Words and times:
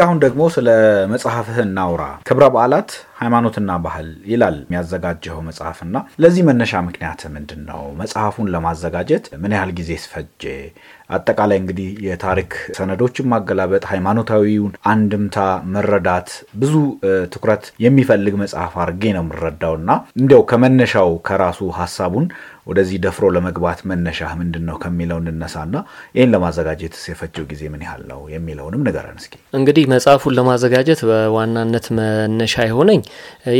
አሁን 0.00 0.18
ደግሞ 0.22 0.42
ስለ 0.54 0.68
መጽሐፍህ 1.12 1.58
እናውራ። 1.64 2.02
ክብረ 2.28 2.44
በዓላት 2.54 2.90
ሃይማኖትና 3.18 3.70
ባህል 3.84 4.08
ይላል 4.30 4.56
የሚያዘጋጀው 4.60 5.38
መጽሐፍና 5.46 5.94
ለዚህ 6.22 6.42
መነሻ 6.48 6.82
ምክንያት 6.88 7.20
ምንድን 7.34 7.62
ነው? 7.70 7.80
መጽሐፉን 8.00 8.50
ለማዘጋጀት 8.54 9.24
ምን 9.42 9.54
ያህል 9.56 9.72
ጊዜ 9.78 9.90
ስፈጀ? 10.04 10.42
አጠቃላይ 11.10 11.58
እንግዲህ 11.60 11.88
የታሪክ 12.06 12.50
ሰነዶችን 12.78 13.28
ማገላበጥ፣ 13.32 13.82
ሃይማኖታዊውን 13.92 14.72
አንድምታ 14.92 15.38
መረዳት 15.74 16.28
ብዙ 16.56 16.74
ትኩረት 17.34 17.64
የሚፈልግ 17.84 18.34
መጽሐፍ 18.42 18.74
አድርጌ 18.82 19.04
ነው 19.16 19.24
የምረዳው 19.24 19.74
እና 19.80 19.90
እንዲያው 20.20 20.44
ከመነሻው 20.50 21.10
ከራሱ 21.28 21.70
ሀሳቡን 21.78 22.26
ወደዚህ 22.68 22.98
ደፍሮ 23.04 23.24
ለመግባት 23.34 23.78
መነሻ 23.90 24.30
ምንድን 24.40 24.64
ነው 24.68 24.76
ከሚለው 24.82 25.18
እንነሳና 25.24 25.76
ይህን 26.16 26.30
ለማዘጋጀት 26.34 26.94
የፈጀው 27.10 27.44
ጊዜ 27.50 27.62
ምን 27.72 27.82
ያህል 27.86 28.02
ነው 28.10 28.20
የሚለውንም 28.32 28.82
ንገረን 28.86 29.18
እስኪ። 29.20 29.34
እንግዲህ 29.58 29.84
መጽሐፉን 29.92 30.34
ለማዘጋጀት 30.38 31.00
በዋናነት 31.08 31.86
መነሻ 31.98 32.66
የሆነኝ 32.68 33.00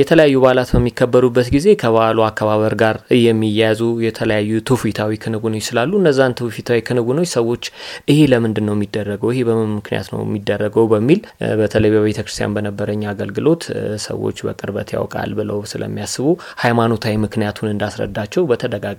የተለያዩ 0.01 0.35
በዓላት 0.43 0.71
በሚከበሩበት 0.75 1.49
ጊዜ 1.55 1.69
ከበዓሉ 1.83 2.19
አከባበር 2.29 2.77
ጋር 2.83 2.97
የሚያያዙ 3.23 3.81
የተለያዩ 4.07 4.61
ትውፊታዊ 4.69 5.13
ክንውኖች 5.23 5.65
ስላሉ 5.69 5.93
እነዛን 6.01 6.37
ትውፊታዊ 6.41 6.79
ክንውኖች 6.89 7.31
ሰዎች 7.37 7.65
ይሄ 8.11 8.19
ለምንድን 8.33 8.67
ነው 8.69 8.77
የሚደረገው፣ 8.77 9.33
ይሄ 9.35 9.43
በምን 9.49 9.73
ምክንያት 9.79 10.09
ነው 10.13 10.23
የሚደረገው 10.27 10.87
በሚል 10.93 11.21
በተለይ 11.61 11.91
በቤተ 11.95 12.19
ክርስቲያን 12.25 12.55
በነበረኝ 12.57 13.03
አገልግሎት 13.13 13.63
ሰዎች 14.07 14.39
በቅርበት 14.47 14.89
ያውቃል 14.97 15.33
ብለው 15.39 15.59
ስለሚያስቡ 15.73 16.27
ሃይማኖታዊ 16.63 17.15
ምክንያቱን 17.25 17.73
እንዳስረዳቸው 17.73 18.43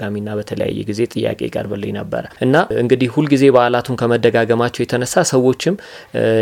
በተደጋጋሚና 0.02 0.30
በተለያየ 0.40 0.80
ጊዜ 0.90 1.00
ጥያቄ 1.14 1.40
ይቀርብልኝ 1.48 1.92
ነበረ 1.98 2.24
እና 2.46 2.56
እንግዲህ 2.82 3.10
ሁልጊዜ 3.16 3.44
በዓላቱን 3.56 3.96
ከመደጋገማቸው 4.02 4.82
የተነሳ 4.84 5.24
ሰዎችም 5.32 5.76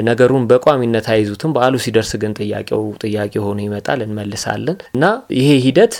ነገሩን 0.09 0.43
በቋሚነት 0.49 1.07
አይዙትም። 1.13 1.51
በዓሉ 1.55 1.75
ሲደርስ 1.85 2.11
ግን 2.21 2.33
ጥያቄው 2.39 2.83
ጥያቄ 3.03 3.33
ሆኖ 3.45 3.59
ይመጣል፣ 3.65 3.99
እንመልሳለን 4.07 4.77
እና 4.95 5.05
ይሄ 5.37 5.49
ሂደት 5.65 5.93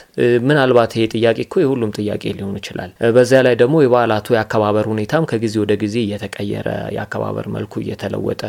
ምናልባት 0.48 0.92
ይሄ 0.98 1.06
ጥያቄ 1.16 1.38
እኮ 1.46 1.56
የሁሉም 1.64 1.92
ጥያቄ 2.00 2.24
ሊሆን 2.38 2.56
ይችላል። 2.62 2.92
በዚያ 3.18 3.40
ላይ 3.48 3.56
ደግሞ 3.62 3.76
የበዓላቱ 3.84 4.28
የአከባበር 4.36 4.88
ሁኔታም 4.94 5.28
ከጊዜ 5.32 5.56
ወደ 5.64 5.74
ጊዜ 5.84 5.96
እየተቀየረ 6.06 6.68
የአከባበር 6.98 7.48
መልኩ 7.58 7.74
እየተለወጠ 7.84 8.42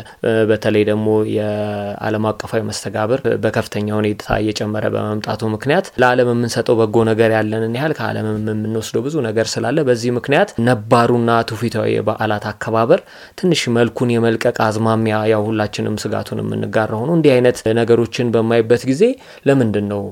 በተለይ 0.49 0.83
ደግሞ 0.91 1.07
የዓለም 1.37 2.25
አቀፋዊ 2.31 2.61
መስተጋብር 2.69 3.19
በከፍተኛ 3.43 3.87
ሁኔታ 3.99 4.07
እየጨመረ 4.41 4.85
በመምጣቱ 4.95 5.41
ምክንያት 5.55 5.85
ለዓለም 6.01 6.29
የምንሰጠው 6.33 6.75
በጎ 6.79 6.97
ነገር 7.09 7.29
ያለንን 7.37 7.75
ያህል 7.79 7.93
ከዓለም 7.99 8.25
የምንወስደው 8.31 8.98
ብዙ 9.03 9.15
ነገር 9.25 9.47
ስላለ 9.53 9.77
በዚህ 9.87 10.11
ምክንያት 10.15 10.49
ነባሩና 10.67 11.29
ትውፊታዊ 11.49 11.87
የበዓላት 11.93 12.45
አከባበር 12.51 13.01
ትንሽ 13.39 13.61
መልኩን 13.77 14.11
የመልቀቅ 14.13 14.55
አዝማሚያ 14.67 15.17
ያው 15.31 15.43
ሁላችንም 15.49 15.95
ስጋቱን 16.03 16.41
የምንጋራ 16.43 16.91
ሆኖ 17.01 17.11
እንዲህ 17.17 17.33
አይነት 17.35 17.57
ነገሮችን 17.79 18.31
በማይበት 18.33 18.83
ጊዜ 18.89 19.03
ለምንድን 19.49 19.85
ነው 19.91 20.03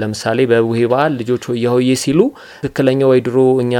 ለምሳሌ 0.00 0.38
በቡሄ 0.50 0.80
በዓል 0.92 1.12
ልጆች 1.20 1.44
ሆያ 1.50 1.66
ሆዬ 1.74 1.90
ሲሉ 2.02 2.20
ትክክለኛ 2.62 3.00
ወይ 3.10 3.20
ድሮ 3.26 3.36
እኛ 3.64 3.74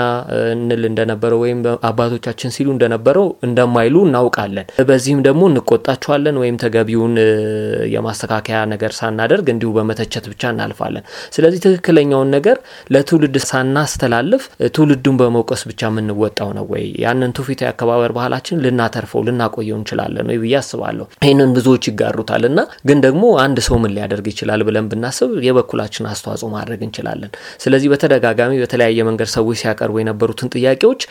እንል 0.54 0.82
እንደነበረው 0.90 1.40
ወይም 1.44 1.60
አባቶቻችን 1.88 2.54
ሲሉ 2.56 2.68
እንደነበረው 2.74 3.26
እንደማይሉ 3.46 3.96
እናውቃለን። 4.06 4.66
በዚህም 4.88 5.20
ደግሞ 5.26 5.42
እንቆጣቸዋለን 5.50 6.36
ወይም 6.42 6.56
ተገቢውን 6.62 7.14
የማስተካከያ 7.94 8.58
ነገር 8.72 8.92
ሳናደርግ 8.98 9.46
እንዲሁ 9.54 9.70
በመተቸት 9.76 10.26
ብቻ 10.32 10.52
እናልፋለን። 10.54 11.04
ስለዚህ 11.36 11.60
ትክክለኛውን 11.66 12.30
ነገር 12.36 12.56
ለትውልድ 12.94 13.36
ሳናስተላልፍ 13.50 14.44
ትውልዱን 14.70 15.16
በመውቀስ 15.20 15.62
ብቻ 15.68 15.80
የምንወጣው 15.88 16.50
ነው 16.56 16.64
ወይ? 16.72 16.84
ያንን 17.04 17.30
ትውፊታዊ 17.36 17.68
አከባበር 17.70 18.12
ባህላችን 18.16 18.60
ልናተርፈው 18.64 19.22
ልናቆየው 19.26 19.76
እንችላለን 19.78 20.28
ወይ 20.30 20.38
ብዬ 20.42 20.54
አስባለሁ። 20.60 21.06
ይህንን 21.22 21.50
ብዙዎች 21.56 21.84
ይጋሩታል 21.90 22.44
እና 22.50 22.58
ግን 22.88 22.98
ደግሞ 23.06 23.24
አንድ 23.44 23.58
ሰው 23.66 23.76
ምን 23.82 23.94
ሊያደርግ 23.96 24.26
ይችላል 24.32 24.62
ብለን 24.68 24.88
ብናስብ 24.90 25.30
የበኩላችን 25.46 26.08
አስተዋጽኦ 26.12 26.48
ማድረግ 26.56 26.80
እንችላለን። 26.86 27.30
ስለዚህ 27.64 27.88
በተደጋጋሚ 27.92 28.52
በተለያየ 28.62 29.04
መንገድ 29.08 29.30
ሰዎች 29.36 29.58
ሲያቀርቡ 29.62 29.96
የነበሩትን 30.00 30.50
ጥያቄዎች 30.56 31.02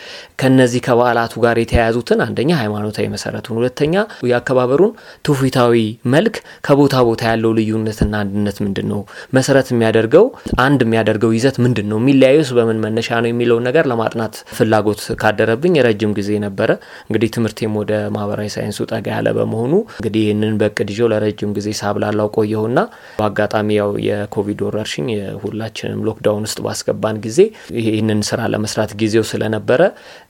ከነዚህ 0.41 0.81
ከበዓላቱ 0.85 1.33
ጋር 1.45 1.55
የተያያዙትን 1.61 2.19
አንደኛ 2.25 2.51
ሃይማኖታዊ 2.61 3.05
መሰረቱን፣ 3.15 3.57
ሁለተኛ 3.59 3.93
የአከባበሩን 4.29 4.93
ትውፊታዊ 5.25 5.75
መልክ 6.15 6.35
ከቦታ 6.67 6.95
ቦታ 7.07 7.23
ያለው 7.31 7.51
ልዩነትና 7.57 8.13
አንድነት 8.23 8.57
ምንድን 8.65 8.87
ነው 8.91 9.01
መሰረት 9.37 9.67
የሚያደርገው 9.73 10.25
አንድ 10.65 10.79
የሚያደርገው 10.85 11.31
ይዘት 11.35 11.57
ምንድን 11.65 11.87
ነው 11.91 11.99
የሚለያዩስ 12.01 12.49
በምን 12.57 12.81
መነሻ 12.85 13.09
ነው 13.17 13.29
የሚለውን 13.31 13.65
ነገር 13.67 13.85
ለማጥናት 13.91 14.35
ፍላጎት 14.57 15.01
ካደረብኝ 15.21 15.73
የረጅም 15.77 16.11
ጊዜ 16.17 16.31
ነበረ። 16.45 16.69
እንግዲህ 17.07 17.29
ትምህርቴም 17.35 17.73
ወደ 17.81 17.93
ማህበራዊ 18.15 18.49
ሳይንሱ 18.55 18.79
ጠጋ 18.91 19.07
ያለ 19.15 19.29
በመሆኑ 19.37 19.73
እንግዲህ 19.97 20.21
ይህንን 20.25 20.53
በእቅድ 20.61 20.89
ይዤው 20.93 21.09
ለረጅም 21.13 21.51
ጊዜ 21.57 21.69
ሳብላላው 21.79 22.29
ቆየሁና 22.37 22.79
በአጋጣሚ 23.19 23.69
ያው 23.79 23.91
የኮቪድ 24.07 24.59
ወረርሽኝ 24.65 25.07
ሁላችንም 25.43 26.03
lockdown 26.07 26.45
ውስጥ 26.47 26.59
ባስገባን 26.65 27.19
ጊዜ 27.25 27.39
ይህንን 27.81 28.21
ስራ 28.29 28.41
ለመስራት 28.53 28.91
ጊዜው 29.01 29.25
ስለነበረ 29.29 29.81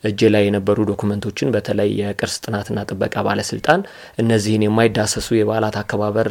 እጄ 0.09 0.29
ላይ 0.34 0.44
የነበሩ 0.47 0.78
document 0.89 1.25
ኦችን 1.25 1.51
በተለይ 1.56 1.90
የቅርስ 2.02 2.35
ጥናትና 2.46 2.79
ጥበቃ 2.90 3.16
ባለስልጣን 3.28 3.81
እነዚህን 4.22 4.66
የማይዳሰሱ 4.66 5.28
የበዓላት 5.38 5.78
አከባበር 5.81 6.29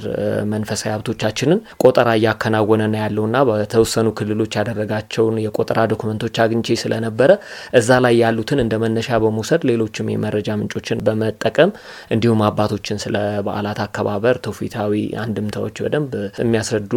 መንፈሳዊ 0.53 0.91
ሀብቶቻችንን 0.95 1.61
ቆጠራ 1.85 2.09
እያከናወነ 2.19 2.83
ነው 2.93 3.01
ያለውና 3.03 3.37
በተወሰኑ 3.49 4.09
ክልሎች 4.19 4.53
ያደረጋቸውን 4.59 5.37
የቆጠራ 5.45 5.81
ዶክመንቶች 5.93 6.37
አግኝቼ 6.45 6.77
ስለነበረ 6.83 7.31
እዛ 7.79 7.99
ላይ 8.05 8.15
ያሉትን 8.23 8.61
እንደ 8.65 8.75
መነሻ 8.83 9.19
በመውሰድ 9.25 9.63
ሌሎችም 9.71 10.11
የመረጃ 10.13 10.49
ምንጮችን 10.61 11.03
በመጠቀም 11.07 11.71
እንዲሁም 12.15 12.43
አባቶችን 12.49 13.01
ስለ 13.05 13.17
በዓላት 13.47 13.81
አከባበር 13.85 14.39
ትውፊታዊ 14.47 14.93
አንድምታዎች 15.25 15.77
በደንብ 15.85 16.13
የሚያስረዱ 16.43 16.93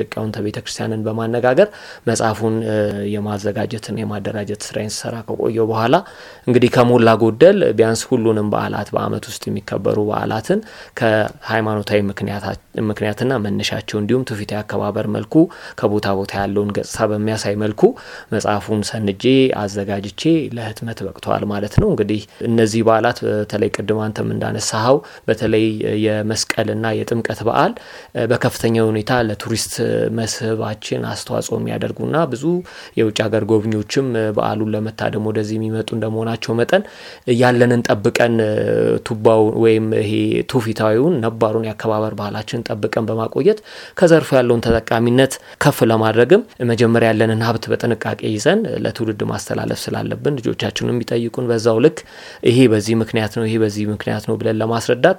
ሊቃውንተ 0.00 0.36
ቤተ 0.46 0.58
ክርስቲያንን 0.64 1.02
በማነጋገር 1.06 1.68
መጽሐፉን 2.08 2.56
የማዘጋጀትን 3.14 3.98
የማደራጀት 4.02 4.62
ስራዬን 4.68 4.92
ስሰራ 4.94 5.16
ከቆየው 5.28 5.66
በኋላ 5.72 5.94
እንግዲህ 6.48 6.70
ከሞላ 6.76 7.10
ጎደል 7.22 7.58
ቢያንስ 7.78 8.02
ሁሉንም 8.10 8.48
በዓላት 8.52 8.88
በዓመት 8.94 9.24
ውስጥ 9.30 9.42
የሚከበሩ 9.50 9.98
በዓላትን 10.10 10.60
ከሃይማኖታዊ 11.00 12.00
ምክንያትና 12.88 13.32
መነሻቸው 13.44 13.96
እንዲሁም 14.00 14.24
ትውፊታዊ 14.28 14.58
አከባበር 14.60 15.06
መልኩ 15.14 15.34
ከቦታ 15.80 16.06
ቦታ 16.18 16.32
ያለውን 16.42 16.70
ገጽታ 16.76 17.06
በሚያሳይ 17.10 17.54
መልኩ 17.62 17.80
መጽሐፉን 18.32 18.82
ሰንጄ 18.90 19.24
አዘጋጅቼ 19.62 20.22
ለህትመት 20.56 20.98
በቅተዋል 21.06 21.44
ማለት 21.52 21.74
ነው። 21.82 21.88
እንግዲህ 21.92 22.20
እነዚህ 22.48 22.82
በዓላት 22.88 23.18
በተለይ 23.26 23.70
ቅድም 23.76 24.00
አንተም 24.04 24.30
እንዳነሳኸው 24.34 24.98
በተለይ 25.28 25.66
የመስቀልና 26.06 26.86
የጥምቀት 26.98 27.42
በዓል 27.48 27.72
በከፍተኛ 28.32 28.76
ሁኔታ 28.88 29.12
ለቱሪስት 29.28 29.74
መስህባችን 30.18 31.02
አስተዋጽኦ 31.12 31.56
የሚያደርጉና 31.60 32.16
ብዙ 32.32 32.44
የውጭ 32.98 33.18
ሀገር 33.26 33.44
ጎብኚዎችም 33.52 34.06
በዓሉን 34.36 34.72
ለመታደም 34.74 35.26
ወደዚህ 35.30 35.56
የሚመጡ 35.58 35.88
እንደመሆናቸው 35.96 36.52
መጠን 36.60 36.82
ያለንን 37.40 37.84
ጠብቀን 37.88 38.34
ቱባው 39.06 39.42
ወይም 39.62 39.86
ይሄ 40.00 40.12
ትውፊታዊውን 40.52 41.14
ነባሩን 41.24 41.66
የአከባበር 41.68 42.14
ባህላችን 42.20 42.61
ጠብቀን 42.68 43.06
በማቆየት 43.08 43.58
ከዘርፉ 43.98 44.30
ያለውን 44.38 44.62
ተጠቃሚነት 44.66 45.32
ከፍ 45.64 45.78
ለማድረግም 45.90 46.42
መጀመሪያ 46.70 47.08
ያለንን 47.12 47.42
ሀብት 47.46 47.64
በጥንቃቄ 47.72 48.20
ይዘን 48.34 48.60
ለትውልድ 48.84 49.22
ማስተላለፍ 49.32 49.80
ስላለብን 49.84 50.36
ልጆቻችን 50.40 50.90
የሚጠይቁን 50.92 51.48
በዛው 51.50 51.78
ልክ 51.84 51.98
ይሄ 52.48 52.58
በዚህ 52.72 52.94
ምክንያት 53.02 53.32
ነው 53.38 53.46
ይሄ 53.48 53.56
በዚህ 53.62 53.84
ምክንያት 53.92 54.24
ነው 54.28 54.36
ብለን 54.40 54.58
ለማስረዳት 54.62 55.18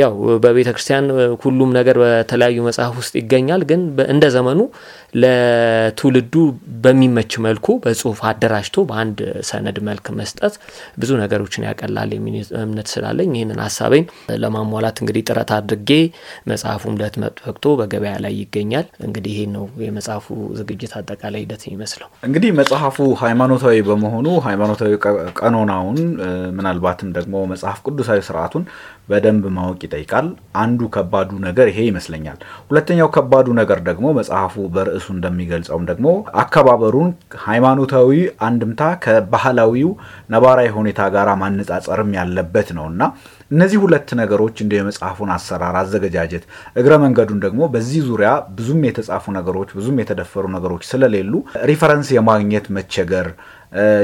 ያው 0.00 0.14
በቤተ 0.44 0.68
ክርስቲያን 0.74 1.06
ሁሉም 1.44 1.70
ነገር 1.78 1.96
በተለያዩ 2.02 2.58
መጽሐፍ 2.68 2.94
ውስጥ 3.00 3.14
ይገኛል። 3.20 3.62
ግን 3.70 3.80
እንደ 4.10 4.24
ዘመኑ 4.34 4.60
ለትውልዱ 5.14 6.34
በሚመች 6.82 7.32
መልኩ 7.44 7.66
በጽሁፍ 7.84 8.18
አደራጅቶ 8.28 8.84
በአንድ 8.88 9.18
ሰነድ 9.48 9.78
መልክ 9.88 10.06
መስጠት 10.18 10.54
ብዙ 11.00 11.10
ነገሮችን 11.22 11.66
ያቀላል 11.68 12.10
የሚል 12.16 12.34
እምነት 12.62 12.88
ስላለኝ 12.92 13.30
ይህንን 13.36 13.60
ሀሳቤን 13.64 14.04
ለማሟላት 14.42 14.98
እንግዲህ 15.02 15.24
ጥረት 15.28 15.50
አድርጌ 15.56 15.90
መጽሐፉም 16.50 16.96
ለህትመት 17.00 17.34
በቅቶ 17.42 17.74
በገበያ 17.80 18.14
ላይ 18.24 18.34
ይገኛል። 18.40 18.86
እንግዲህ 19.06 19.34
ይህ 19.36 19.48
ነው 19.54 19.64
የመጽሐፉ 19.84 20.26
ዝግጅት 20.60 20.94
አጠቃላይ 21.00 21.42
ሂደት 21.44 21.62
የሚመስለው። 21.66 22.08
እንግዲህ 22.28 22.50
መጽሐፉ 22.60 22.96
ሃይማኖታዊ 23.22 23.76
በመሆኑ 23.88 24.26
ሃይማኖታዊ 24.46 24.92
ቀኖናውን 25.40 25.98
ምናልባትም 26.56 27.10
ደግሞ 27.16 27.34
መጽሐፍ 27.52 27.78
ቅዱሳዊ 27.86 28.20
ስርዓቱን 28.28 28.64
በደንብ 29.10 29.44
ማወቅ 29.56 29.80
ይጠይቃል። 29.86 30.26
አንዱ 30.62 30.80
ከባዱ 30.94 31.30
ነገር 31.46 31.66
ይሄ 31.70 31.80
ይመስለኛል። 31.88 32.38
ሁለተኛው 32.70 33.08
ከባዱ 33.16 33.48
ነገር 33.60 33.80
ደግሞ 33.88 34.06
መጽሐፉ 34.18 34.54
በርዕሱ 34.74 35.06
እንደሚገልጸውም 35.16 35.84
ደግሞ 35.90 36.06
አከባበሩን 36.42 37.10
ሃይማኖታዊ 37.46 38.10
አንድምታ 38.48 38.82
ከባህላዊው 39.04 39.90
ነባራዊ 40.34 40.70
ሁኔታ 40.78 41.00
ጋር 41.14 41.30
ማነጻጸርም 41.42 42.10
ያለበት 42.18 42.70
ነው 42.78 42.86
እና 42.92 43.02
እነዚህ 43.50 43.78
ሁለት 43.84 44.08
ነገሮች 44.18 44.56
እንደ 44.64 44.72
የመጽሐፉን 44.78 45.30
አሰራር 45.36 45.76
አዘገጃጀት፣ 45.78 46.44
እግረ 46.80 46.92
መንገዱን 47.04 47.40
ደግሞ 47.44 47.60
በዚህ 47.72 48.02
ዙሪያ 48.10 48.28
ብዙም 48.58 48.82
የተጻፉ 48.88 49.24
ነገሮች 49.38 49.70
ብዙም 49.78 49.96
የተደፈሩ 50.02 50.44
ነገሮች 50.56 50.82
ስለሌሉ 50.90 51.32
reference 51.70 52.10
የማግኘት 52.16 52.68
መቸገር 52.76 53.28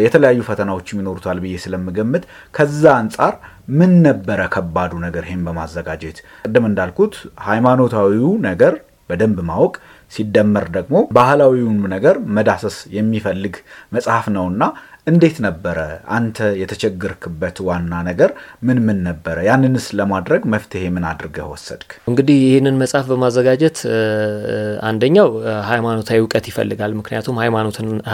የተለያዩ 0.05 0.41
ፈተናዎችም 0.49 1.00
ይኖሩታል 1.00 1.38
ብዬ 1.44 1.55
ስለምገምት 1.62 2.25
ከዛ 2.55 2.82
አንጻር 2.99 3.35
ምን 3.68 3.92
ነበረ 4.06 4.40
ከባዱ 4.54 4.92
ነገር 5.04 5.22
ይህን 5.28 5.42
በማዘጋጀት? 5.46 6.18
ቅድም 6.44 6.66
እንዳልኩት 6.68 7.14
ሃይማኖታዊው 7.46 8.28
ነገር 8.48 8.74
በደንብ 9.10 9.38
ማወቅ 9.48 9.74
ሲደመር 10.12 10.66
ደግሞ 10.76 10.96
ባህላዊውን 11.16 11.78
ነገር 11.94 12.16
መዳሰስ 12.36 12.76
የሚፈልግ 12.96 13.54
መጽሐፍ 13.96 14.26
ነውና 14.36 14.62
እንዴት 15.06 15.37
ነበረ 15.44 15.79
አንተ 16.17 16.47
የተቸገርክበት 16.61 17.56
ዋና 17.67 17.93
ነገር 18.08 18.31
ምን 18.67 18.79
ምን 18.87 18.99
ነበረ? 19.06 19.37
ያንንስ 19.49 19.85
ለማድረግ 19.99 20.41
መፍትሄ 20.55 20.82
ምን 20.94 21.05
አድርገህ 21.11 21.47
ወሰድክ? 21.50 21.91
እንግዲህ 22.11 22.38
ይህንን 22.47 22.76
መጽሐፍ 22.81 23.05
በማዘጋጀት 23.11 23.79
አንደኛው 24.88 25.29
ሃይማኖታዊ 25.69 26.19
እውቀት 26.23 26.47
ይፈልጋል። 26.50 26.94
ምክንያቱም 27.00 27.38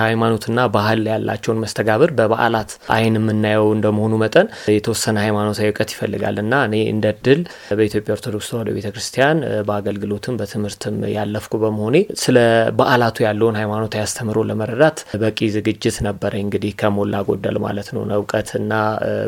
ሃይማኖትና 0.02 0.66
ባህል 0.76 1.00
ያላቸውን 1.12 1.62
መስተጋብር 1.64 2.12
በበዓላት 2.18 2.72
አይን 2.96 3.16
የምናየው 3.20 3.70
እንደመሆኑ 3.76 4.12
መጠን 4.24 4.46
የተወሰነ 4.76 5.16
ሃይማኖታዊ 5.24 5.70
እውቀት 5.70 5.90
ይፈልጋል 5.96 6.36
እና 6.44 6.60
እኔ 6.68 6.76
እንደ 6.92 7.14
ድል 7.24 7.40
በኢትዮጵያ 7.78 8.12
ኦርቶዶክስ 8.16 8.52
ተዋሕዶ 8.52 8.76
ቤተ 8.76 8.86
ክርስቲያን 8.94 9.40
በአገልግሎትም 9.68 10.38
በትምህርትም 10.40 11.00
ያለፍኩ 11.16 11.54
በመሆኔ 11.64 11.96
ስለ 12.22 12.38
በዓላቱ 12.78 13.16
ያለውን 13.28 13.58
ሃይማኖታዊ 13.60 14.04
አስተምሮ 14.06 14.38
ለመረዳት 14.50 15.00
በቂ 15.22 15.50
ዝግጅት 15.56 15.98
ነበረ 16.08 16.32
እንግዲህ 16.44 16.70
ከሞላ 16.82 17.14
ጎደል 17.28 17.56
ማለት 17.64 17.88
ነው። 17.94 18.02
እውቀትና 18.16 18.72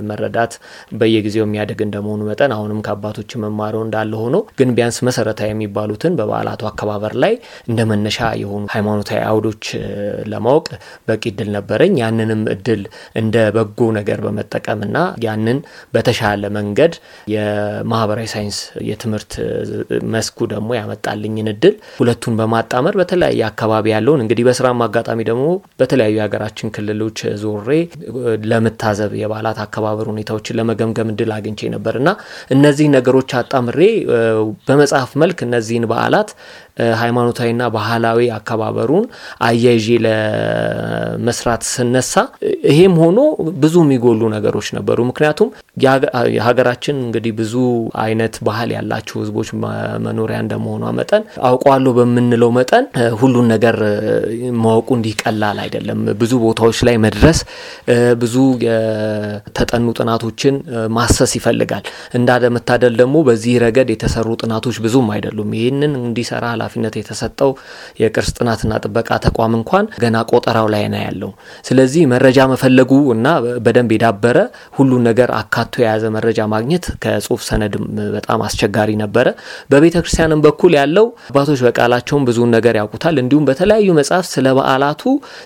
መረዳት 0.09 0.53
በየጊዜው 0.99 1.45
የሚያድግ 1.45 1.81
እንደመሆኑ 1.85 2.21
መጠን 2.29 2.53
አሁንም 2.57 2.81
ከአባቶች 2.87 3.31
መማረው 3.45 3.83
እንዳለ 3.87 4.13
ሆኖ 4.23 4.37
ግን 4.59 4.71
ቢያንስ 4.77 4.99
መሰረታዊ 5.09 5.49
የሚባሉትን 5.53 6.17
በበዓላቱ 6.19 6.63
አከባበር 6.71 7.15
ላይ 7.25 7.35
እንደ 7.69 7.81
መነሻ 7.91 8.19
የሆኑ 8.43 8.65
ሃይማኖታዊ 8.75 9.21
አውዶች 9.31 9.65
ለማወቅ 10.33 10.67
በቂ 11.09 11.23
እድል 11.33 11.51
ነበረኝ። 11.57 11.95
ያንንም 12.03 12.43
እድል 12.55 12.83
እንደ 13.21 13.37
በጎ 13.57 13.89
ነገር 13.99 14.19
በመጠቀምና 14.25 14.97
ያንን 15.25 15.59
በተሻለ 15.95 16.23
መንገድ 16.57 16.93
የማህበራዊ 17.35 18.27
ሳይንስ 18.33 18.59
የትምህርት 18.89 19.33
መስኩ 20.15 20.47
ደግሞ 20.53 20.71
ያመጣልኝን 20.79 21.49
እድል 21.53 21.75
ሁለቱን 21.99 22.37
በማጣመር 22.41 22.95
በተለያየ 23.01 23.43
አካባቢ 23.51 23.87
ያለውን 23.95 24.23
እንግዲህ 24.25 24.47
በስራም 24.49 24.83
አጋጣሚ 24.87 25.21
ደግሞ 25.31 25.47
በተለያዩ 25.81 26.15
የሀገራችን 26.19 26.73
ክልሎች 26.77 27.19
ዞሬ 27.45 27.69
ለመታዘብ 28.51 29.13
የበዓላት 29.21 29.59
አከባበር 29.65 30.07
ሁኔታዎችን 30.13 30.59
ለመገምገም 30.59 31.11
እድል 31.13 31.33
አግኝቼ 31.37 31.71
ነበር። 31.75 31.97
እና 32.01 32.11
እነዚህ 32.57 32.87
ነገሮች 32.97 33.33
አጣምሬ 33.41 33.81
በመጽሐፍ 34.69 35.13
መልክ 35.23 35.41
እነዚህን 35.47 35.87
በዓላት 35.91 36.31
ሃይማኖታዊና 36.97 37.63
ባህላዊ 37.75 38.21
አከባበሩን 38.37 39.05
አያይዤ 39.47 39.87
ለመስራት 40.07 41.63
ስነሳ 41.71 42.13
ይሄም 42.71 42.95
ሆኖ 43.03 43.19
ብዙ 43.63 43.75
የሚጎሉ 43.85 44.21
ነገሮች 44.35 44.69
ነበሩ። 44.77 44.99
ምክንያቱም 45.11 45.49
የሀገራችን 46.35 46.97
እንግዲህ 47.05 47.33
ብዙ 47.41 47.55
አይነት 48.05 48.35
ባህል 48.49 48.71
ያላቸው 48.77 49.17
ህዝቦች 49.23 49.49
መኖሪያ 50.07 50.39
እንደመሆኗ 50.45 50.85
መጠን 50.99 51.23
አውቀዋለሁ 51.49 51.93
በምንለው 51.99 52.51
መጠን 52.59 52.85
ሁሉን 53.21 53.47
ነገር 53.55 53.79
ማወቁ 54.63 54.89
እንዲህ 54.99 55.15
ቀላል 55.23 55.59
አይደለም። 55.65 56.01
ብዙ 56.21 56.33
ቦታዎች 56.45 56.81
ላይ 56.89 56.97
መድረስ 57.07 57.39
ብዙ 58.23 58.35
የተጠኑ 58.67 59.87
ጥናቶችን 59.99 60.55
ማሰስ 60.97 61.33
ይፈልጋል። 61.39 61.85
እንዳለመታደል 62.19 62.95
ደግሞ 63.01 63.17
በዚህ 63.29 63.55
ረገድ 63.65 63.89
የተሰሩ 63.95 64.29
ጥናቶች 64.43 64.77
ብዙም 64.85 65.09
አይደሉም። 65.15 65.51
ይህንን 65.59 65.93
እንዲሰራ 66.03 66.45
ኃላፊነት 66.65 66.95
የተሰጠው 66.99 67.51
የቅርስ 68.01 68.31
ጥናትና 68.39 68.73
ጥበቃ 68.85 69.11
ተቋም 69.25 69.53
እንኳን 69.59 69.85
ገና 70.03 70.17
ቆጠራው 70.31 70.69
ላይ 70.75 70.85
ነው 70.93 71.01
ያለው። 71.05 71.31
ስለዚህ 71.69 72.03
መረጃ 72.13 72.39
መፈለጉ 72.53 72.93
እና 73.15 73.27
በደንብ 73.65 73.91
የዳበረ 73.95 74.39
ሁሉን 74.79 75.03
ነገር 75.09 75.31
አካቶ 75.39 75.83
የያዘ 75.83 76.05
መረጃ 76.17 76.41
ማግኘት 76.55 76.85
ከጽሁፍ 77.05 77.41
ሰነድም 77.49 77.85
በጣም 78.17 78.43
አስቸጋሪ 78.47 78.91
ነበረ። 79.03 79.27
በቤተ 79.73 79.97
ክርስቲያንም 80.05 80.43
በኩል 80.47 80.73
ያለው 80.79 81.07
አባቶች 81.31 81.61
በቃላቸውም 81.67 82.27
ብዙውን 82.29 82.53
ነገር 82.57 82.75
ያውቁታል። 82.81 83.17
እንዲሁም 83.23 83.47
በተለያዩ 83.49 83.89
መጽሐፍ 83.99 84.27
ስለ 84.35 84.47
በዓላቱ 84.59 85.03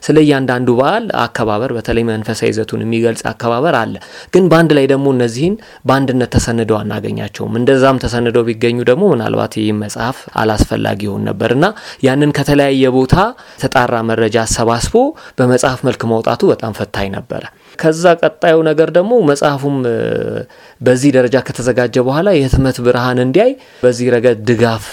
ስለ 0.07 0.17
እያንዳንዱ 0.25 0.69
በዓል 0.81 1.05
አከባበር 1.25 1.73
በተለይ 1.79 2.07
መንፈሳዊ 2.11 2.51
ይዘቱን 2.53 2.85
የሚገልጽ 2.85 3.23
አከባበር 3.33 3.77
አለ። 3.81 3.95
ግን 4.35 4.45
በአንድ 4.51 4.73
ላይ 4.79 4.87
ደግሞ 4.93 5.07
እነዚህን 5.17 5.55
በአንድነት 5.89 6.33
ተሰንደው 6.37 6.79
አናገኛቸውም። 6.81 7.55
እንደዛም 7.61 8.01
ተሰንደው 8.05 8.45
ቢገኙ 8.49 8.79
ደግሞ 8.91 9.05
ምናልባት 9.13 9.53
ይህ 9.59 9.71
መጽሐፍ 9.83 10.19
አላስፈላጊ 10.41 11.03
ይሆን 11.09 11.23
ነበር 11.29 11.53
እና 11.57 11.67
ያንን 12.07 12.33
ከተለያየ 12.39 12.91
ቦታ 12.97 13.15
ተጣራ 13.63 13.95
መረጃ 14.11 14.37
አሰባስቦ 14.45 14.95
በመጽሐፍ 15.39 15.81
መልክ 15.89 16.05
ማውጣቱ 16.13 16.43
በጣም 16.53 16.73
ፈታኝ 16.79 17.09
ነበረ። 17.17 17.45
ከዛ 17.79 18.05
ቀጣዩ 18.21 18.57
ነገር 18.69 18.89
ደግሞ 18.97 19.13
መጽሐፉም 19.29 19.77
በዚህ 20.81 21.11
ደረጃ 21.17 21.37
ከተዘጋጀ 21.47 21.97
በኋላ 22.07 22.29
የህትመት 22.37 22.77
ብርሃን 22.87 23.19
እንዲያይ 23.25 23.53
በዚህ 23.83 24.07
ረገድ 24.15 24.39
ድጋፍ 24.49 24.87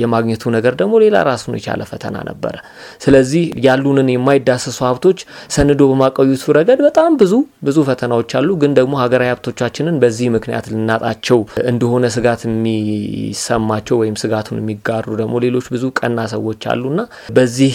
የማግኘቱ 0.00 0.52
ነገር 0.56 0.74
ደግሞ 0.80 0.94
ሌላ 1.04 1.16
ራሱን 1.28 1.56
የቻለ 1.58 1.82
ፈተና 1.90 2.16
ነበረ። 2.30 2.56
ስለዚህ 3.04 3.44
ያሉንን 3.66 4.10
የማይዳሰሱ 4.14 4.78
ሀብቶች 4.88 5.18
ሰንዶ 5.56 5.80
በማቆየቱ 5.90 6.28
ረገድ 6.58 6.80
በጣም 6.88 7.12
ብዙ 7.22 7.32
ብዙ 7.68 7.78
ፈተናዎች 7.88 8.32
አሉ። 8.40 8.50
ግን 8.62 8.74
ደግሞ 8.78 8.94
ሀገራዊ 9.02 9.30
ሀብቶቻችንን 9.32 9.96
በዚህ 10.02 10.28
ምክንያት 10.36 10.66
ልናጣቸው 10.72 11.38
እንደሆነ 11.70 12.04
ስጋት 12.14 12.42
የሚሰማቸው 12.48 13.96
ወይም 14.02 14.16
ስጋቱን 14.22 14.60
የሚጋሩ 14.60 15.06
ደግሞ 15.20 15.29
ሌሎች 15.44 15.66
ብዙ 15.74 15.84
ቀና 16.00 16.20
ሰዎች 16.32 16.62
አሉና 16.72 17.00
በዚህ 17.36 17.74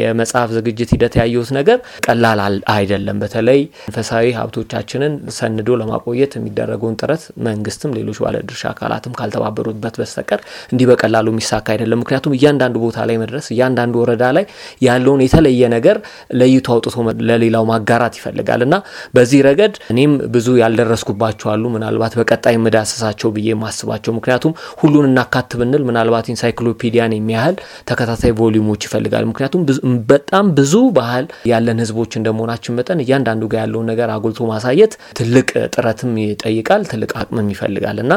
የመጽሐፍ 0.00 0.50
ዝግጅት 0.56 0.90
ሂደት 0.94 1.14
ያየሁት 1.20 1.50
ነገር 1.58 1.78
ቀላል 2.06 2.40
አይደለም። 2.74 3.16
በተለይ 3.22 3.60
መንፈሳዊ 3.86 4.26
ሀብቶቻችንን 4.38 5.12
ሰንዶ 5.36 5.68
ለማቆየት 5.80 6.32
የሚደረገውን 6.38 6.96
ጥረት 7.00 7.22
መንግስትም 7.46 7.94
ሌሎች 7.98 8.18
ባለድርሻ 8.24 8.64
አካላትም 8.72 9.16
ካልተባበሩበት 9.18 9.94
በስተቀር 10.00 10.40
እንዲህ 10.72 10.86
በቀላሉ 10.90 11.26
የሚሳካ 11.32 11.66
አይደለም። 11.74 12.00
ምክንያቱም 12.02 12.34
እያንዳንዱ 12.38 12.76
ቦታ 12.84 12.98
ላይ 13.08 13.16
መድረስ 13.22 13.46
እያንዳንዱ 13.54 13.94
ወረዳ 14.02 14.24
ላይ 14.36 14.44
ያለውን 14.86 15.22
የተለየ 15.26 15.62
ነገር 15.74 15.96
ለይቶ 16.40 16.66
አውጥቶ 16.74 16.94
ለሌላው 17.28 17.64
ማጋራት 17.70 18.14
ይፈልጋል 18.18 18.60
እና 18.66 18.74
በዚህ 19.16 19.40
ረገድ 19.46 19.74
እኔም 19.92 20.12
ብዙ 20.34 20.48
ያልደረስኩባቸው 20.60 21.48
አሉ። 21.52 21.64
ምናልባት 21.76 22.14
በቀጣይ 22.20 22.54
የምዳሰሳቸው 22.56 23.28
ብዬ 23.36 23.48
የማስባቸው 23.52 24.12
ምክንያቱም 24.16 24.52
ሁሉን 24.80 25.06
እናካትት 25.10 25.50
ብንል 25.60 25.82
ምናልባት 25.88 26.26
ኢንሳይክሎፒዲያን 26.36 27.12
የሚያህል 27.16 27.54
ተከታታይ 27.90 28.32
volume 28.38 28.64
ኦች 28.64 28.82
ይፈልጋል። 28.86 29.24
ምክንያቱም 29.30 29.62
በጣም 30.10 30.46
ብዙ 30.58 30.74
ባህል 30.96 31.24
ያለን 31.50 31.78
ህዝቦች 31.82 32.12
እንደመሆናችን 32.18 32.74
መጠን 32.78 33.00
እያንዳንዱ 33.04 33.44
ጋር 33.52 33.60
ያለውን 33.64 33.86
ነገር 33.92 34.08
አጉልቶ 34.16 34.40
ማሳየት 34.50 34.92
ትልቅ 35.18 35.46
ጥረትም 35.74 36.12
ይጠይቃል፣ 36.22 36.82
ትልቅ 36.90 37.10
አቅምም 37.20 37.48
ይፈልጋል 37.54 37.98
እና 38.02 38.12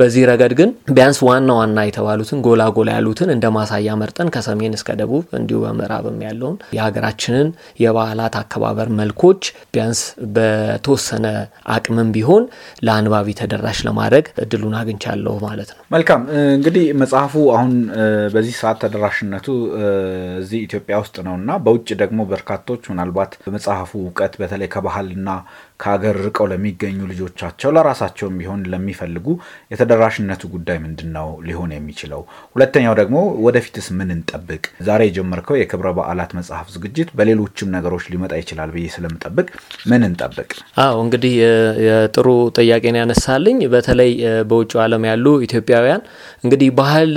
በዚህ 0.00 0.22
ረገድ 0.30 0.52
ግን 0.58 0.70
ቢያንስ 0.94 1.18
ዋና 1.28 1.50
ዋና 1.58 1.78
የተባሉትን 1.88 2.38
ጎላ 2.46 2.62
ጎላ 2.76 2.90
ያሉትን 2.96 3.30
እንደ 3.34 3.46
ማሳያ 3.56 3.96
መርጠን 4.00 4.28
ከሰሜን 4.34 4.76
እስከ 4.78 4.90
ደቡብ 5.00 5.24
እንዲሁ 5.38 5.58
በምዕራብም 5.64 6.18
ያለውን 6.26 6.56
የሀገራችንን 6.76 7.48
የበዓላት 7.84 8.34
አከባበር 8.40 8.88
መልኮች 8.98 9.42
ቢያንስ 9.74 10.00
በተወሰነ 10.36 11.26
አቅምም 11.74 12.10
ቢሆን 12.14 12.44
ለአንባቢ 12.86 13.28
ተደራሽ 13.40 13.78
ለማድረግ 13.86 14.24
እድሉን 14.44 14.74
አግኝቻለሁ 14.80 15.34
ማለት 15.44 15.70
ነው። 15.72 15.80
መልካም 15.94 16.22
እንግዲህ 16.54 16.84
መጽሐፉ 17.02 17.34
አሁን 17.54 17.63
በዚህ 18.34 18.54
ሰዓት 18.60 18.78
ተደራሽነቱ 18.82 19.46
እዚህ 20.40 20.60
ኢትዮጵያ 20.66 20.94
ውስጥ 21.02 21.16
ነው 21.26 21.34
እና 21.40 21.56
በውጭ 21.64 21.88
ደግሞ 22.02 22.20
በርካቶች 22.30 22.82
ምናልባት 22.92 23.32
በመጽሐፉ 23.44 23.92
እውቀት 24.02 24.34
በተለይ 24.42 24.70
ከባህልና 24.74 25.28
ከሀገር 25.80 26.16
ርቀው 26.24 26.46
ለሚገኙ 26.50 26.98
ልጆቻቸው 27.10 27.70
ለራሳቸውም 27.76 28.34
ቢሆን 28.40 28.60
ለሚፈልጉ 28.72 29.26
የተደራሽነቱ 29.72 30.42
ጉዳይ 30.54 30.78
ምንድን 30.84 31.08
ነው 31.16 31.28
ሊሆን 31.46 31.70
የሚችለው? 31.74 32.20
ሁለተኛው 32.56 32.94
ደግሞ 33.00 33.16
ወደፊትስ 33.46 33.86
ምን 33.98 34.10
እንጠብቅ? 34.14 34.62
ዛሬ 34.86 35.00
የጀመርከው 35.08 35.56
የክብረ 35.60 35.88
በዓላት 35.98 36.30
መጽሐፍ 36.38 36.68
ዝግጅት 36.74 37.08
በሌሎችም 37.18 37.72
ነገሮች 37.76 38.04
ሊመጣ 38.12 38.32
ይችላል 38.42 38.70
ብዬ 38.74 38.86
ስለምጠብቅ 38.94 39.46
ምን 39.90 40.04
እንጠብቅ? 40.08 40.48
አዎ 40.84 40.96
እንግዲህ 41.04 41.34
የጥሩ 41.88 42.26
ጥያቄን 42.58 42.98
ያነሳልኝ። 43.00 43.58
በተለይ 43.74 44.12
በውጭ 44.50 44.72
ዓለም 44.84 45.04
ያሉ 45.10 45.26
ኢትዮጵያውያን 45.46 46.02
እንግዲህ 46.44 46.70
ባህል 46.78 47.12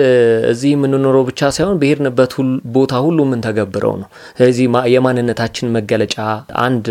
እዚህ 0.52 0.72
የምንኖረው 0.76 1.24
ብቻ 1.30 1.52
ሳይሆን 1.56 1.80
በሄድንበት 1.82 2.34
ቦታ 2.76 2.94
ሁሉ 3.06 3.20
የምንተገብረው 3.28 3.96
ነው። 4.02 4.10
ስለዚህ 4.38 4.66
የማንነታችን 4.94 5.74
መገለጫ 5.78 6.16
አንድ 6.64 6.86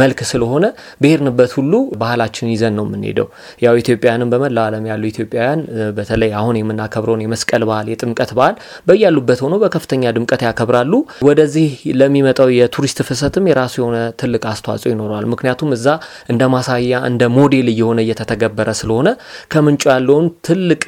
መልክ 0.00 0.20
ስለሆነ 0.30 0.64
ብሄርንበት 1.04 1.52
ሁሉ 1.58 1.72
ባህላችን 2.00 2.50
ይዘን 2.52 2.74
ነው 2.78 2.86
የምንሄደው። 2.86 3.28
ያው 3.64 3.74
ኢትዮጵያውያንም 3.80 4.30
በመላው 4.32 4.64
ዓለም 4.66 4.84
ያሉ 4.90 5.02
ኢትዮጵያውያን 5.10 5.60
በተለይ 5.96 6.30
አሁን 6.38 6.58
የምናከብረውን 6.60 7.24
የመስቀል 7.24 7.64
በዓል 7.68 7.88
የጥምቀት 7.92 8.30
በዓል 8.36 8.54
በያሉበት 8.88 9.40
ሆኖ 9.44 9.54
በከፍተኛ 9.62 10.12
ድምቀት 10.16 10.42
ያከብራሉ። 10.46 10.92
ወደዚህ 11.28 11.68
ለሚመጣው 12.00 12.48
የቱሪስት 12.56 13.00
ፍሰትም 13.08 13.44
የራሱ 13.50 13.74
የሆነ 13.80 13.96
ትልቅ 14.20 14.42
አስተዋጽኦ 14.50 14.90
ይኖረዋል። 14.92 15.26
ምክንያቱም 15.32 15.70
እዛ 15.76 15.86
እንደ 16.28 16.42
ማሳያ 16.54 16.72
እንደ 17.08 17.22
ሞዴል 17.36 17.68
እየሆነ 17.72 17.98
እየተተገበረ 18.04 18.68
ስለሆነ 18.78 19.08
ከምንጩ 19.54 19.82
ያለውን 19.92 20.26
ትልቅ 20.46 20.82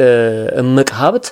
እምቅ 0.63 0.91
ሀብት 1.01 1.27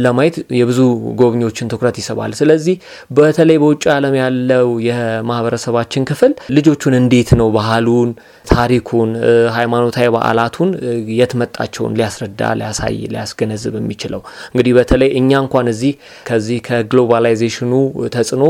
ለማየት 0.00 0.36
የብዙ 0.58 0.80
ጎብኚዎችን 1.20 1.70
ትኩረት 1.72 1.96
ይስባል። 2.00 2.32
ስለዚህ 2.40 2.76
በተለይ 3.16 3.58
በውጭ 3.62 3.84
ዓለም 3.94 4.14
ያለው 4.20 4.68
የማህበረሰባችን 4.88 6.06
ክፍል 6.08 6.32
ልጆቹን 6.56 6.94
እንዴት 7.00 7.30
ነው 7.40 7.48
ባህሉን፣ 7.56 8.10
ታሪኩን፣ 8.50 9.10
ሃይማኖታዊ 9.56 10.06
በዓላቱን 10.14 10.70
የት 11.16 11.32
መጣቸውን 11.40 11.92
ሊያስረዳ፣ 11.98 12.40
ሊያሳይ፣ 12.60 12.96
ሊያስገነዝብ 13.12 13.74
የሚችለው። 13.80 14.20
እንግዲህ 14.52 14.72
በተለይ 14.78 15.10
እኛ 15.20 15.30
እንኳን 15.44 15.66
እዚህ 15.72 15.92
ከዚህ 16.28 16.58
ከግሎባላይዜሽኑ 16.68 17.72
ተጽዕኖ 18.14 18.44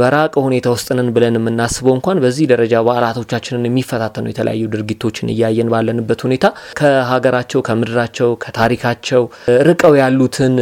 በራቀ 0.00 0.34
ሁኔታ 0.46 0.66
ውስጥ 0.74 0.88
ነን 0.98 1.10
ብለን 1.16 1.38
የምናስበው 1.38 1.94
እንኳን 1.98 2.20
በዚህ 2.24 2.46
ደረጃ 2.52 2.74
በዓላቶቻችንን 2.88 3.68
የሚፈታተኑ 3.68 4.26
የተለያዩ 4.30 4.64
ድርጊቶችን 4.74 5.32
እያየን 5.34 5.70
ባለንበት 5.74 6.20
ሁኔታ 6.26 6.46
ከሀገራቸው 6.80 7.62
ከምድራቸው 7.68 8.30
ከታሪካቸው 8.44 9.22
ርቀው 9.68 9.94
ያሉትን 10.00 10.54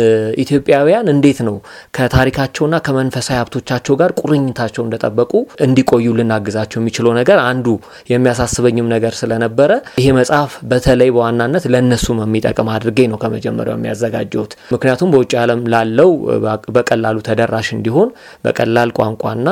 ኢትዮጵያውያን 0.45 1.11
እንዴት 1.13 1.41
ነው 1.49 1.57
ከታሪካቸውና 1.99 2.77
ከመንፈሳዊ 2.87 3.37
ሀብቶቻቸው 3.41 3.95
ጋር 4.01 4.11
ቁርኝታቸው 4.21 4.83
እንደጠበቁ 4.87 5.33
እንዲቆዩ 5.67 6.07
ልናግዛቸው 6.19 6.79
የሚችለው 6.81 7.13
ነገር 7.19 7.39
አንዱ 7.47 7.67
የሚያሳስበኝም 8.49 8.89
ነገር 8.93 9.13
ስለነበረ 9.21 9.71
ይሄ 10.01 10.09
መጽሐፍ 10.19 10.53
በተለይ 10.71 11.11
በዋናነት 11.15 11.65
ለእነሱም 11.73 12.19
የሚጠቅም 12.25 12.69
አድርጌ 12.75 12.99
ነው 13.13 13.19
ከመጀመሪያው 13.23 13.77
ያዘጋጀሁት። 13.77 14.53
ምክንያቱም 14.75 15.11
በውጭ 15.15 15.33
ዓለም 15.43 15.61
ላለው 15.73 16.11
በቀላሉ 16.77 17.17
ተደራሽ 17.29 17.69
እንዲሆን 17.77 18.09
በቀላል 18.47 18.91
ቋንቋና 18.99 19.49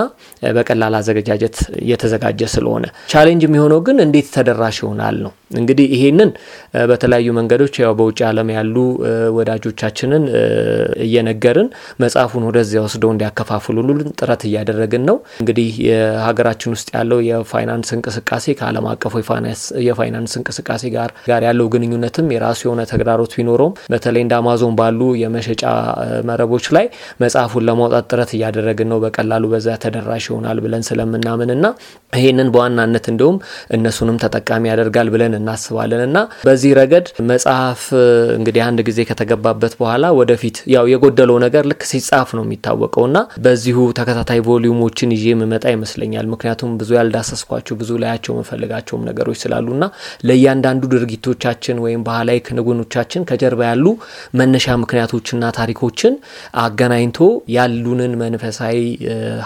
በቀላል 0.56 0.96
አዘገጃጀት 0.98 1.56
እየተዘጋጀ 1.82 2.40
ስለሆነ 2.54 2.84
challenge 3.12 3.44
የሚሆነው 3.48 3.80
ግን 3.86 3.98
እንዴት 4.06 4.28
ተደራሽ 4.36 4.78
ይሆናል 4.84 5.18
ነው። 5.24 5.32
እንግዲህ 5.58 5.86
ይሄንን 5.94 6.30
በተለያዩ 6.90 7.28
መንገዶች 7.36 7.74
ያው 7.82 7.92
በውጭ 7.98 8.20
ዓለም 8.28 8.48
ያሉ 8.54 8.76
ወዳጆቻችንን 9.38 10.24
እየነገርን 11.06 11.68
መጽሐፉን 12.02 12.46
ወደዚያ 12.48 12.80
ወስደው 12.86 13.10
እንዲያከፋፍሉልን 13.14 13.90
ጥረት 14.18 14.42
እያደረግን 14.48 15.04
ነው። 15.10 15.16
እንግዲህ 15.42 15.68
የሀገራችን 15.88 16.72
ውስጥ 16.74 16.88
ያለው 16.96 17.18
የፋይናንስ 17.28 17.90
እንቅስቃሴ 17.96 18.54
ከዓለም 18.58 18.83
አቀፉ 18.90 19.14
የፋይናንስ 19.86 20.32
እንቅስቃሴ 20.38 20.82
ጋር 20.94 21.10
ጋር 21.28 21.42
ያለው 21.46 21.66
ግንኙነትም 21.74 22.26
የራሱ 22.34 22.60
የሆነ 22.66 22.82
ተግዳሮት 22.90 23.32
ቢኖረውም 23.38 23.74
በተለይ 23.92 24.22
እንደ 24.24 24.34
አማዞን 24.40 24.74
ባሉ 24.78 25.00
የመሸጫ 25.22 25.62
መረቦች 26.28 26.66
ላይ 26.76 26.86
መጽሐፉን 27.24 27.66
ለማውጣት 27.68 28.06
ጥረት 28.10 28.30
እያደረግን 28.36 28.88
ነው። 28.92 28.98
በቀላሉ 29.04 29.44
በዛ 29.52 29.68
ተደራሽ 29.84 30.24
ይሆናል 30.30 30.58
ብለን 30.64 30.84
ስለምናምንና 30.88 31.66
ይሄንን 32.12 32.48
በዋናነት 32.54 33.06
እንዲሁም 33.12 33.36
እነሱንም 33.76 34.18
ተጠቃሚ 34.24 34.64
ያደርጋል 34.70 35.08
ብለን 35.14 35.32
እናስባለን 35.38 36.02
እና 36.06 36.18
በዚህ 36.46 36.72
ረገድ 36.78 37.06
መጽሐፍ 37.30 37.82
እንግዲህ 38.38 38.62
አንድ 38.66 38.80
ጊዜ 38.88 39.00
ከተገባበት 39.08 39.74
በኋላ 39.80 40.04
ወደፊት 40.18 40.56
ያው 40.74 40.84
የጎደለው 40.92 41.38
ነገር 41.44 41.64
ልክ 41.70 41.82
ሲጻፍ 41.90 42.30
ነው 42.36 42.44
የሚታወቀው 42.46 43.04
እና 43.08 43.18
በዚሁ 43.44 43.78
ተከታታይ 43.98 44.40
ቮሊዩሞችን 44.46 45.14
ይዤ 45.16 45.26
የምመጣ 45.32 45.64
ይመስለኛል። 45.74 46.26
ምክንያቱም 46.34 46.70
ብዙ 46.80 46.90
ያልዳሰስኳቸው 46.98 47.74
ብዙ 47.80 47.90
ላያቸው 48.02 48.32
የምፈልጋቸውም 48.76 49.04
ነገሮች 49.08 49.38
ስላሉና 49.42 49.84
ለእያንዳንዱ 50.28 50.82
ድርጊቶቻችን 50.94 51.76
ወይም 51.84 52.02
ባህላዊ 52.06 52.38
ክንውኖቻችን 52.46 53.26
ከጀርባ 53.28 53.60
ያሉ 53.70 53.86
መነሻ 54.38 54.66
ምክንያቶችና 54.82 55.42
ታሪኮችን 55.58 56.14
አገናኝቶ 56.64 57.18
ያሉንን 57.56 58.12
መንፈሳዊ 58.22 58.78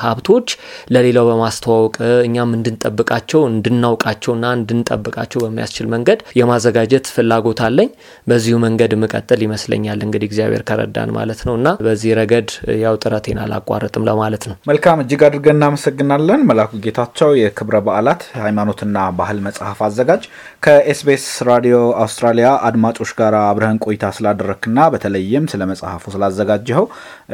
ሀብቶች 0.04 0.48
ለሌላው 0.94 1.26
በማስተዋወቅ 1.30 1.94
እኛም 2.28 2.54
እንድንጠብቃቸው 2.58 3.40
እንድናውቃቸውና 3.50 4.44
እንድንጠብቃቸው 4.58 5.40
በሚያስችል 5.44 5.88
መንገድ 5.94 6.20
የማዘጋጀት 6.40 7.06
ፍላጎት 7.14 7.60
አለኝ። 7.66 7.90
በዚሁ 8.26 8.56
መንገድ 8.64 8.92
ምቀጥል 9.02 9.40
ይመስለኛል 9.46 10.00
እንግዲህ 10.06 10.28
እግዚአብሔር 10.30 10.62
ከረዳን 10.68 11.10
ማለት 11.18 11.40
ነው 11.48 11.54
እና 11.58 11.68
በዚህ 11.86 12.10
ረገድ 12.20 12.48
ያው 12.84 12.94
ጥረቴን 13.02 13.40
አላቋርጥም 13.44 14.06
ለማለት 14.08 14.42
ነው። 14.50 14.56
መልካም፣ 14.70 15.02
እጅግ 15.04 15.22
አድርገን 15.28 15.56
እናመሰግናለን። 15.58 16.40
መላኩ 16.48 16.72
ጌታቸው 16.84 17.30
የክብረ 17.40 17.76
በዓላት 17.86 18.22
ሃይማኖትና 18.42 18.96
ባህል 19.18 19.38
መጽሐፍ 19.46 19.78
አዘጋጅ 19.86 20.22
ከኤስቢኤስ 20.64 21.26
ራዲዮ 21.50 21.76
አውስትራሊያ 22.02 22.48
አድማጮች 22.68 23.10
ጋር 23.18 23.34
አብረህን 23.42 23.80
ቆይታ 23.84 24.04
ስላደረክና 24.16 24.78
በተለይም 24.92 25.44
ስለ 25.52 25.62
መጽሐፉ 25.70 26.04
ስላዘጋጀኸው 26.14 26.86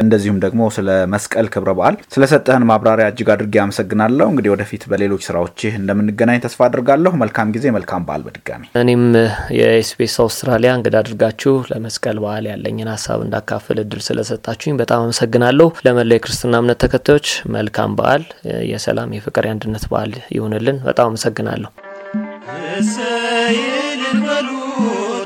እንደዚሁም 0.05 0.38
ደግሞ 0.45 0.62
ስለ 0.76 0.88
መስቀል 1.14 1.49
ክብረ 1.55 1.71
በዓል 1.79 1.97
ስለሰጠህን 2.14 2.67
ማብራሪያ 2.71 3.07
እጅግ 3.12 3.31
አድርጌ 3.35 3.55
አመሰግናለሁ። 3.64 4.26
እንግዲህ 4.33 4.53
ወደፊት 4.55 4.83
በሌሎች 4.91 5.23
ስራዎችህ 5.29 5.75
እንደምንገናኝ 5.81 6.41
ተስፋ 6.45 6.61
አድርጋለሁ። 6.69 7.12
መልካም 7.25 7.53
ጊዜ፣ 7.55 7.67
መልካም 7.76 8.05
በዓል 8.07 8.25
በድጋሚ 8.26 8.62
እኔም 8.83 9.05
የኤስቢኤስ 9.59 10.17
አውስትራሊያ 10.25 10.73
እንግዳ 10.79 10.97
አድርጋችሁ 11.03 11.55
ለመስቀል 11.71 12.19
በዓል 12.25 12.47
ያለኝን 12.53 12.91
ሀሳብ 12.95 13.21
እንዳካፍል 13.26 13.79
እድል 13.85 14.03
ስለሰጣችሁኝ 14.09 14.76
በጣም 14.83 15.03
አመሰግናለሁ። 15.05 15.69
ለመላው 15.87 16.17
የክርስትና 16.17 16.55
እምነት 16.62 16.81
ተከታዮች 16.85 17.29
መልካም 17.57 17.97
በዓል፣ 17.99 18.25
የሰላም 18.71 19.17
የፍቅር፣ 19.17 19.47
የአንድነት 19.49 19.87
በዓል 19.91 20.12
ይሁንልን። 20.37 20.79
በጣም 20.87 21.09
አመሰግናለሁ። 21.11 21.71
እሰይ 22.46 23.58
እልል 23.82 24.18
በሉ 24.22 24.48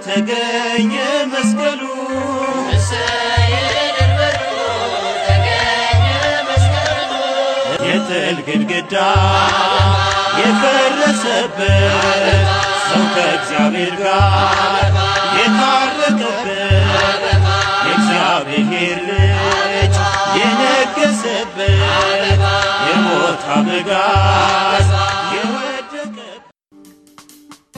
ተገኘ 0.06 0.92
መስቀሉ። 1.26 1.82
የጥል 7.88 8.38
ግድግዳ 8.46 8.94
የፈረሰበት 10.40 12.48
ሰው 12.84 13.04
ከእግዚአብሔር 13.14 13.94
ጋር 13.96 14.84
የታረቀበት 15.38 16.44
የእግዚአብሔር 17.86 18.98
ልጅ 19.08 19.96
የነገሰበት 20.38 21.82
የሞት 22.88 23.42
አበጋዝ 23.56 24.88